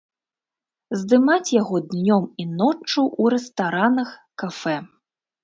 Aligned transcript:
Здымаць 1.01 1.49
яго 1.61 1.81
днём 1.91 2.23
і 2.45 2.47
ноччу 2.61 3.01
ў 3.21 3.35
рэстаранах, 3.35 4.09
кафэ? 4.47 4.77